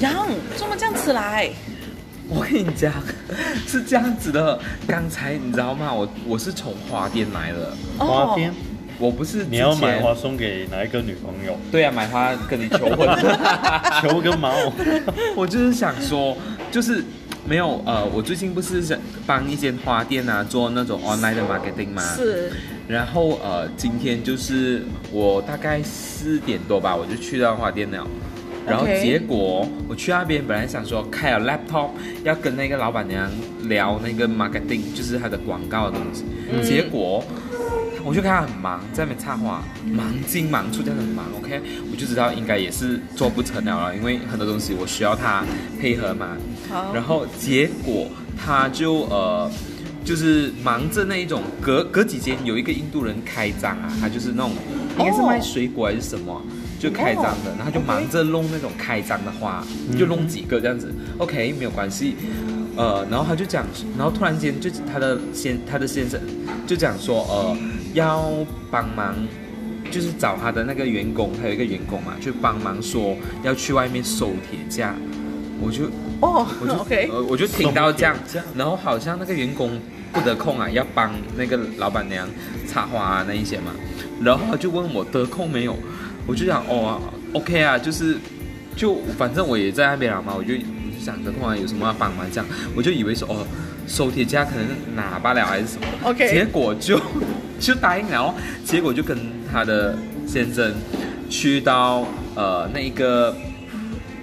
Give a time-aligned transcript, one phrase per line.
[0.00, 1.50] 杨，怎么这样子来？
[2.28, 2.92] 我跟你讲，
[3.66, 4.58] 是这样子的。
[4.86, 5.92] 刚才你知道吗？
[5.92, 8.52] 我我是从花店来的，花店，
[8.98, 11.56] 我不是你要买花送给哪一个女朋友？
[11.70, 13.08] 对啊，买花跟你求婚。
[14.02, 14.52] 求个毛！
[15.34, 16.36] 我就是想说，
[16.70, 17.02] 就是
[17.46, 22.02] 没有呃，我最近不是想帮一间花店啊做那种 online 的 marketing 吗？
[22.16, 22.50] 是，
[22.88, 28.06] 然后呃，今天就是我大概四点多吧，我就去到花店了。
[28.66, 31.90] 然后结果我去那边，本来想说开了 laptop
[32.24, 33.30] 要跟那个老板娘
[33.62, 36.24] 聊那个 marketing，就是她的广告的东西。
[36.52, 37.22] 嗯结果
[38.04, 41.24] 我就看他很忙，在那边插花，忙进忙出，这样很忙。
[41.38, 45.44] OK，我就知道应该也是做不成了了，因为很多东西我需要他
[45.80, 46.36] 配合嘛。
[46.68, 48.06] 好，然后结果
[48.36, 49.50] 他就呃，
[50.06, 54.52] 就是忙着那一种，隔隔几间有一个印度人开张啊，他就是那种
[55.00, 56.40] 应该是卖水果还是什么啊，
[56.78, 59.66] 就开张的，然后就忙着弄那种开张的花，
[59.98, 60.94] 就弄几个这样子。
[61.18, 62.14] OK，没有关系。
[62.76, 63.66] 呃，然后他就讲，
[63.98, 66.20] 然后突然间就他的先他的先生
[66.68, 67.56] 就讲说，呃，
[67.92, 68.30] 要
[68.70, 69.12] 帮忙，
[69.90, 74.94] 就是找他的那个员工，他有一个员工嘛，就帮忙说要去外面收铁架，
[75.58, 75.84] 我就
[76.20, 78.16] 哦我就， OK，呃，我就听到这样
[78.56, 79.78] 然后好像那个员工
[80.12, 82.26] 不得空啊，要帮那个老板娘
[82.68, 83.72] 插花啊那一些嘛，
[84.22, 85.76] 然后他就问我得空没有，
[86.26, 87.00] 我就想哦
[87.32, 88.16] ，OK 啊，就是
[88.76, 90.58] 就反正我也在那边了嘛，我就我
[90.98, 93.46] 就想得空啊，有什么要帮忙这样，我就以为说哦，
[93.86, 95.86] 收铁架可能拿罢了还是什么。
[96.04, 97.00] OK 结果就
[97.60, 99.18] 就答应了哦，结果就跟
[99.52, 100.72] 他的先生
[101.28, 103.34] 去到呃那一个。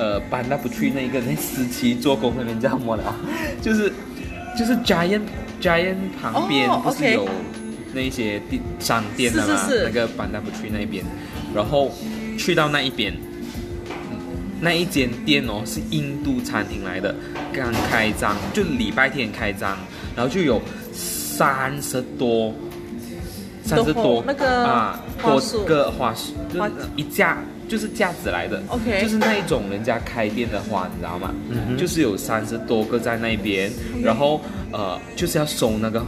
[0.00, 3.14] 呃，搬到不去那个那时期做工那边叫什么了？
[3.60, 3.92] 就是
[4.58, 5.20] 就是 Giant
[5.60, 7.28] Giant 旁边哦不是有
[7.92, 9.56] 那一些店商店的吗？
[9.66, 11.04] 是是是那个搬到不去那边，
[11.54, 11.92] 然后
[12.38, 13.12] 去到那一边，
[14.58, 17.14] 那一间店哦是印度餐厅来的，
[17.52, 19.76] 刚开张，就礼拜天开张，
[20.16, 20.62] 然后就有
[20.94, 22.54] 三十多。
[23.62, 26.60] 三十多那个啊，多个花束，就
[26.96, 27.38] 一架
[27.70, 28.60] 就是架子来的。
[28.68, 31.32] OK 就是那一种人家开店的花，你知道吗？
[31.50, 33.70] 嗯就是有三十多个在那边，
[34.02, 34.40] 然后
[34.72, 36.04] 呃就是要收那个，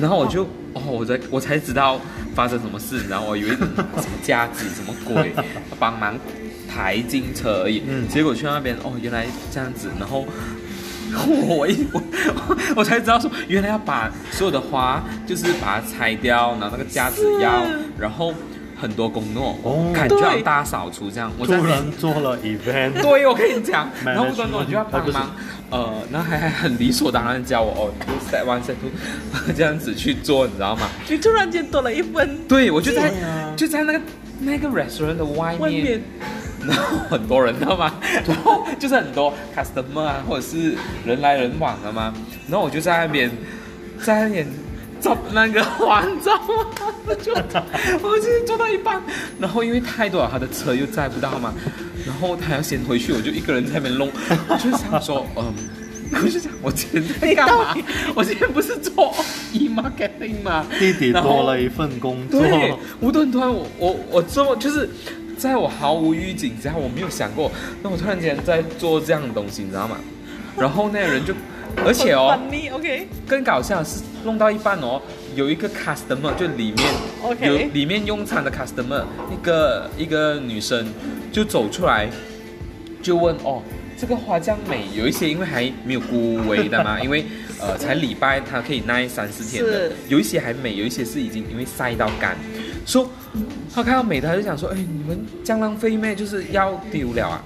[0.00, 0.80] 然后我就哦。
[0.86, 2.00] 我才我才知道
[2.34, 3.68] 发生什么事，然后我以为什么
[4.22, 5.32] 架子什么鬼，
[5.78, 6.18] 帮忙
[6.68, 8.08] 抬进车而已，嗯。
[8.08, 10.26] 结果去那边哦原来这样子，然后。
[11.46, 12.02] 我一我
[12.74, 17.62] 我才知道说，原来要把所有的花就是把它拆掉，然后那个架子要，
[17.96, 18.34] 然后
[18.84, 21.32] 很多工作，哦感觉要大扫除这样。
[21.38, 25.34] 我突然做了 event，对，我跟你讲然后不断我就要帮忙，
[25.70, 27.82] 呃，然后还还很理所当然教我哦
[28.30, 28.90] ，step one step two
[29.56, 30.86] 这样子去做，你知道吗？
[31.08, 34.00] 你突然间多了一份对，我就在啊就在那个
[34.40, 36.02] 那个 restaurant 的外面，外面，
[36.66, 37.94] 然后很多人，知道吗？
[38.28, 40.74] 然后就是很多 customer 啊，或者是
[41.06, 42.12] 人来人往的嘛。
[42.48, 43.30] 然后我就在那边，
[44.04, 44.46] 在那边
[45.04, 46.66] 找那个花，你知道吗？
[47.06, 47.34] 我就
[48.02, 49.02] 我就做到一半，
[49.38, 51.52] 然后因为太多了，他的车又载不到嘛，
[52.06, 54.10] 然后他要先回去，我就一个人在那边弄，
[54.48, 55.52] 我就想说，嗯。
[56.22, 57.74] 我就想，我今天在干嘛？
[58.14, 59.12] 我今天不是做
[59.52, 60.64] e marketing 吗？
[60.78, 64.88] 弟弟多了一份工作，对，我突然突然我我我这么就是，
[65.36, 67.50] 在我毫无预警之下，我没有想过，
[67.82, 69.96] 那我突然间在做这样的东西，你知道吗？
[70.56, 71.34] 然后那个人就，
[71.86, 72.38] 而且哦
[72.72, 75.00] ，OK 更搞笑的是弄到一半哦，
[75.34, 80.86] 有一个 customer 就里面 OK 有里面用餐的 customer，一个一个女生
[81.30, 82.08] 就走出来，
[83.02, 83.62] 就问哦。
[83.96, 87.24] 这个花酱美，有一些因为还没有枯萎的嘛， 因为
[87.60, 92.36] 呃才礼拜它可以耐三四天的，有一些还美，有一些是已经因为晒到干。
[92.84, 93.08] 说
[93.72, 96.12] 他看到美的，他就想说，哎，你们这样浪费咩？
[96.12, 97.40] 就是要丢了啊。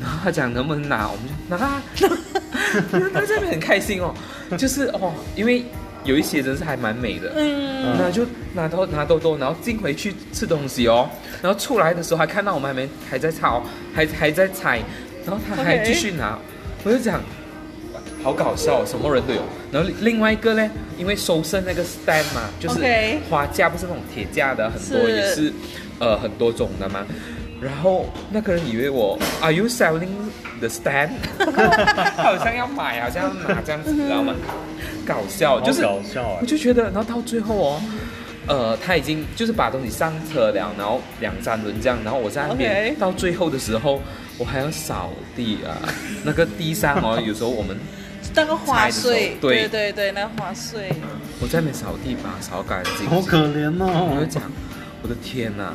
[0.00, 1.82] 然后他讲能不能拿，我们就拿
[3.50, 4.14] 很开心哦，
[4.58, 5.64] 就是哦，因为
[6.04, 11.08] 有一些真是还蛮美的，嗯，那就拿到拿兜兜，然后进回去吃东西哦，
[11.42, 13.62] 然后出来的时候还看到我们还没还在炒，
[13.94, 14.80] 还还在踩，
[15.24, 16.38] 然后他还继续拿。
[16.84, 17.20] 我就讲。
[18.22, 19.42] 好搞笑、哦，什么人都有。
[19.70, 22.80] 然后另外一个呢，因为收剩那个 stand 嘛，就是
[23.28, 25.14] 花架，不是那种铁架的，很多是。
[25.14, 25.52] 也是，
[25.98, 27.04] 呃，很多种的嘛。
[27.60, 30.08] 然后那个人以为我 Are you selling
[30.60, 31.10] the stand？
[31.38, 34.34] 他 好像要买，好像要拿这样子，你知道吗？
[35.06, 36.46] 搞笑，就是搞笑啊我！
[36.46, 37.82] 就觉得，然后到最后哦，
[38.46, 44.00] 呃，他已经就是把东西上车了，然后两三轮这样，然后我在那边 OK 到最后的时候，
[44.38, 45.76] 我还要扫地啊，
[46.24, 47.76] 那个地上哦，有时候我们
[48.34, 50.90] 那个花拆的时穗，对对对对，那个花碎，
[51.40, 54.08] 我在那边扫地把它扫干净，好可怜哦！
[54.14, 54.42] 我就讲，
[55.04, 55.70] 我的天哪、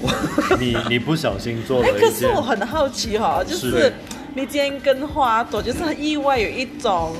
[0.00, 0.08] 我
[0.56, 3.92] 你你不小心做哎，可是了一件我很好奇哈、就是是
[4.36, 7.16] 你今天跟花朵就是意外有一种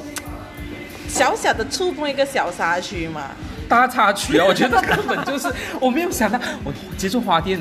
[1.09, 3.33] 小小的触碰一个小插曲嘛。
[3.69, 4.45] 大插曲啊！
[4.47, 7.61] 我觉得根本就是 我没有想到，我接触花店，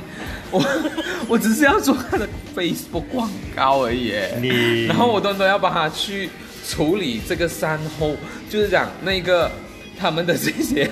[0.51, 0.63] 我
[1.27, 4.13] 我只是要做他的 Facebook 广告而已。
[4.39, 6.29] 你然后我端端要帮他去
[6.67, 8.15] 处理这个善后，
[8.47, 9.49] 就是讲那个
[9.97, 10.87] 他们的这些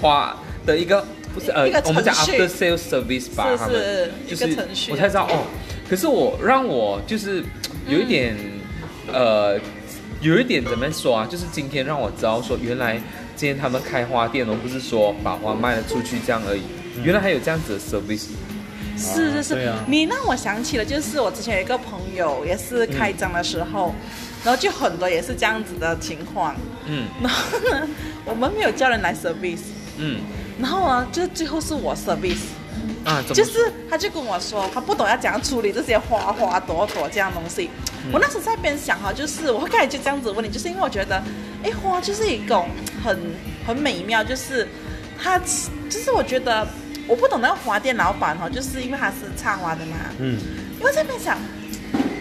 [0.00, 0.36] 花
[0.66, 4.92] 的一个不是呃，我们讲 after sales service 吧，是他们就是一个程序。
[4.92, 5.44] 我才知道哦。
[5.90, 7.42] 可是我让我就是
[7.88, 8.36] 有一点、
[9.12, 9.58] 呃，
[10.20, 11.26] 有一点怎么说啊？
[11.30, 12.94] 就是今天让我知道说，原来
[13.36, 16.62] 今天他们开花店哦，不是说把花卖了出去这样而已，
[17.02, 18.28] 原来还有这样子的 service。
[18.96, 19.84] 是是是，对啊。
[19.88, 23.92] 你让我想起了，就是我之前有一个朋友也是开张的时候，
[24.44, 26.54] 然后就很多也是这样子的情况，
[26.86, 27.04] 嗯。
[27.20, 27.88] 然后呢，
[28.24, 29.66] 我们没有叫人来 service，
[29.98, 30.20] 嗯
[30.60, 32.46] 然后呢，就是最后是我 service，
[33.04, 37.68] 啊，就是他就跟我说，他不懂要怎样处理这些花花朵朵这样东西。
[38.12, 41.22] 我那时在边想哈，就是我开始就这样子问你，就是因为我觉得，
[41.62, 42.68] 哎，花就是一种
[43.02, 43.18] 很
[43.66, 44.68] 很美妙，就是
[45.20, 46.66] 它就是我觉得
[47.08, 50.38] 我不懂那个花店老板哈，就是因为他是插花的嘛，嗯，
[50.78, 51.38] 因为在那边想，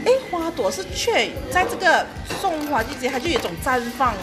[0.05, 2.05] 哎，花朵是却在这个
[2.39, 4.13] 送花季节，它就有一种绽放，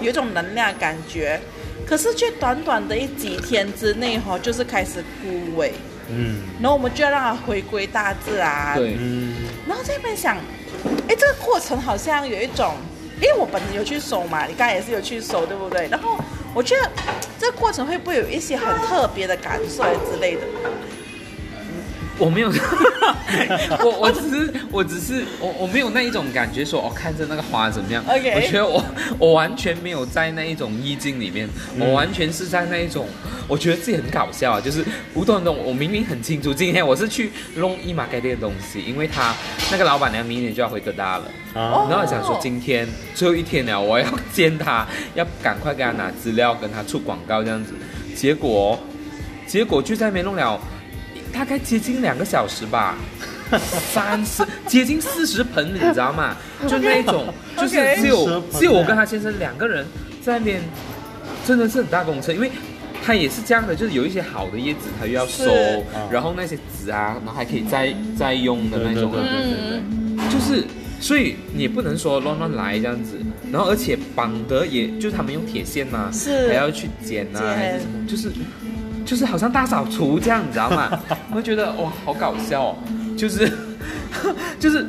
[0.00, 1.38] 有一种能量感觉，
[1.86, 5.70] 可是却短短的一几天之内哈，就是开始枯萎。
[6.08, 8.76] 嗯然后我们就要让它回归大自然。。
[8.76, 9.34] 对，嗯，
[9.66, 10.36] 然后在那边想，
[11.08, 12.74] 哎，这个过程好像有一种，
[13.16, 15.88] 因为我本身有去收嘛，你刚才也是有去收，对不对？
[15.88, 16.18] 然后
[16.54, 16.90] 我觉得
[17.38, 20.42] 这个过程会不会有一些很特别的感受之类的？
[22.18, 22.48] 我没有，
[23.82, 28.04] 我我只是我只是我我没有那一种感觉说哦看着那个花怎么样。
[28.08, 28.84] OK 我觉得我
[29.18, 33.06] 我完全没有在那一种意境里面，我完全是在那一种，
[33.48, 34.84] 我觉得自己很搞笑啊，就是
[35.14, 39.34] 无端端我明明很清楚今天我是去弄一马盖店的东西，因为他
[39.72, 41.24] 那个老板娘明年就要回哥大了。
[41.54, 47.72] 啊，然后我想说，今天最后一天了，我要见他，要赶快给他拿资料，跟他出广告这样子。
[48.14, 48.78] 结果，
[49.46, 50.60] 结果就在那边弄了
[51.34, 52.96] 大概接近两个小时吧，
[53.92, 56.36] 三十接近四十盆，你知道吗？
[56.66, 57.26] 就那一种，
[57.56, 59.84] 就是只有40盆只有我跟他先生两个人
[60.22, 60.62] 在那边，
[61.44, 62.50] 真的是很大工程，因为。
[63.06, 65.44] 他也是这样的，就是有一些好的叶子，他又要收，
[66.10, 69.12] 然后那些籽啊，然后还可以再再用的那种。
[69.12, 69.82] 对对对对
[70.16, 70.64] 对就是，
[71.02, 73.18] 所以你也不能说乱乱来这样子，
[73.52, 78.32] 然后而且绑得也就是他们用铁线嘛，是还要去剪啊，还是什么，就是
[79.14, 80.90] 就是好像大扫除这样，你知道吗？
[81.30, 82.76] 我就觉得哇，好搞笑哦，
[83.16, 83.48] 就是
[84.58, 84.84] 就是。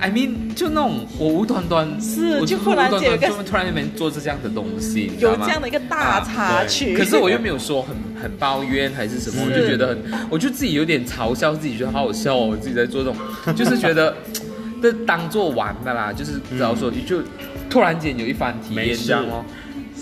[0.00, 5.38] I mean，就那种我无端端我是就忽然间有突然那边做这样的东西，你知道吗？
[5.40, 9.98] 有这样的一个大插曲，可是我又没有说很很抱怨还是什么，我就觉得很，
[10.30, 13.16] 我就自己有点嘲笑自己，觉得好好笑哦，我自己在做这种，
[13.56, 14.14] 就是觉得
[14.80, 17.20] 这当做玩的啦，就是只要说就
[17.68, 19.04] 突然间有一番体验没事。
[19.08, 19.44] 这样哦，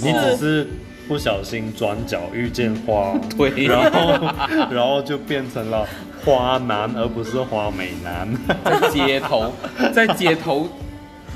[0.02, 0.69] 你只是
[1.08, 3.66] 不小心转角遇见花， 对。
[3.66, 4.10] 然后
[4.70, 5.86] 然后就变成了
[6.24, 8.28] 花男，而不是花美男。
[8.64, 9.52] 在街头，
[9.94, 10.68] 在街头，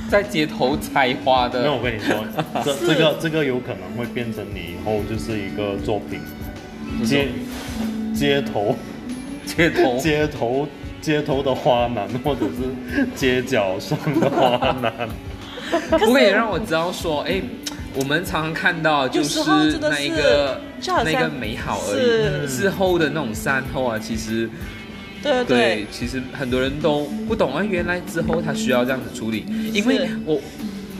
[0.08, 2.16] 在街头采花的，那，我，跟你说，
[2.64, 6.20] 这这个这个有可能会变成你以后就是一个作品，
[7.04, 7.28] 街
[8.14, 8.76] 街头。
[9.46, 10.68] 街头，街头
[11.00, 15.08] 街头的花男，或者是街角上的花男。
[15.98, 17.40] 不过也让我知道说，哎。
[17.94, 19.40] 我们常常看到就是
[19.80, 20.60] 那一个
[21.04, 24.48] 那个美好而已，事后的那种善后啊，其实
[25.22, 25.58] 对对。
[25.58, 30.40] 对，其实很多人都不懂啊，原来之后他需要这样子处理，因为我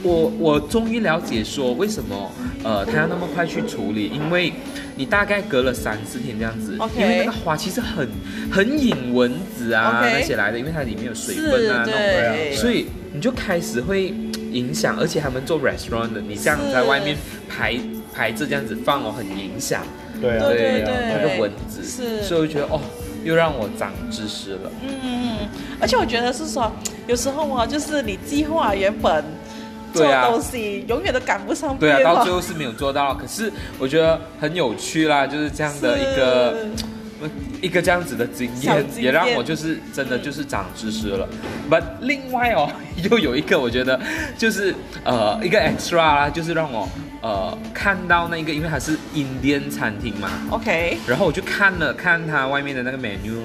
[0.03, 2.31] 我我终于了解说为什么
[2.63, 4.51] 呃他要那么快去处理，因为
[4.95, 8.07] 你大概隔了三四天这样子因为那个花其实很
[8.51, 14.13] 很引蚊子啊那些来的，因为它里面有水分啊那种，对，所以你就开始会
[14.51, 17.15] 影响，而且他们做 restaurant 的，你这样在外面
[17.47, 17.79] 排
[18.13, 19.83] 排着这样子放哦，很影响。
[20.21, 20.93] 对啊，对对啊对。
[21.23, 22.21] 那个蚊子，是。
[22.23, 22.79] 所以我觉得哦，
[23.23, 24.71] 又让我长知识了。
[24.83, 25.47] 嗯，
[25.79, 26.71] 而且我觉得是说，
[27.07, 29.23] 有时候啊，就是你计划原本
[29.93, 36.55] 做东西，永远都赶不上对啊，到最后是没有做到，可是我觉得很有趣啦，就是这样的一个呃
[37.61, 41.27] 一个这样子的经验，经验也让我就是真的就是长知识了。
[41.69, 42.71] But 另外哦，
[43.09, 43.99] 又有一个我觉得
[44.37, 44.73] 就是
[45.03, 46.87] 呃一个 extra 啦，就是让我
[47.21, 53.43] 呃看到那个，因为它是 Indian 餐厅嘛，OK，然后我就看了看它外面的那个 menu，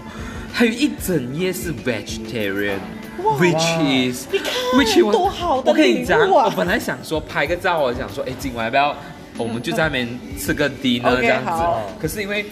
[0.53, 2.79] 还有一整页是 vegetarian。
[3.19, 8.97] Which is，你看 which 我多好的我跟你讲，我本来想说拍个照，我想说，哎，今晚要不要
[9.39, 11.91] 我们就在那边吃个 dinner 这样子好。
[12.01, 12.47] 可是因为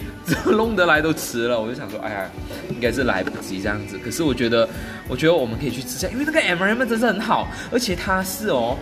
[0.45, 2.29] 弄得来都迟了，我就想说，哎呀，
[2.69, 3.97] 应该是来不及这样子。
[3.97, 4.67] 可是我觉得，
[5.07, 8.77] 我觉得我们可以去吃下，因为那个 environment 真是很好，而且它是哦，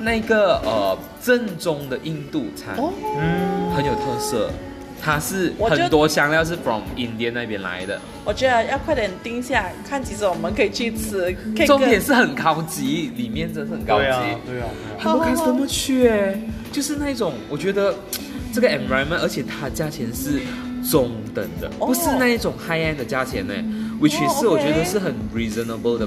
[0.00, 4.50] 那个呃正宗的印度餐，哦，嗯，很有特色。
[5.00, 11.34] 它是很多香料是 from India 那边来的，我觉得要快点定下，看几种我们可以去吃。
[11.66, 14.04] 重点是很高级，里面真是很高级。
[14.04, 14.68] 对啊，对啊，对啊。
[14.98, 16.38] 很多 customer 去哎，
[16.72, 17.94] 就是那种我觉得
[18.52, 20.40] 这个 environment，而且它价钱是
[20.90, 23.54] 中等的，哦不是那一种 high end 的价钱呢
[24.00, 26.06] ，which 是我觉得是很 reasonable 的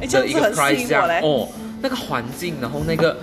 [0.00, 1.20] 的一个 price 这样引我嘞。
[1.22, 1.48] 哦。
[1.80, 3.16] 那个环境，然后那个，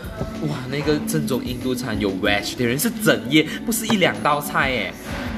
[0.44, 4.94] 哇，那个正宗印度餐有 vegetarian 是整夜，不是一两道菜哎。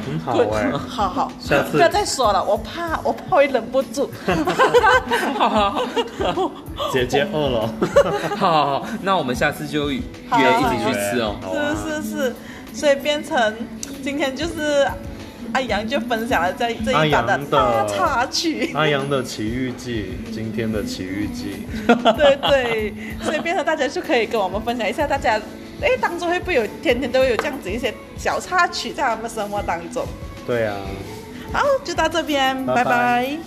[0.10, 1.72] 很好哎、好好，下次。
[1.74, 4.10] 不要再说了，我怕我怕会忍不住。
[5.38, 6.52] 好 好好。
[6.92, 7.74] 姐姐饿了，
[8.36, 11.36] 好好好，那我们下次就约一起去吃哦。
[11.76, 12.36] 是是是，
[12.74, 13.54] 所以变成
[14.02, 14.88] 今天就是
[15.54, 25.40] 阿阳就分享了这这一版的大插曲，阿阳的奇遇记，今天的奇遇记， 对对，所以变成大家就可以跟我们分享一下，大家
[25.82, 30.06] 哎当中会不会有天天都会有这样子一些小插曲在他们生活当中？
[30.46, 30.76] 对啊。
[31.52, 33.38] 好，就到这边，拜拜拜拜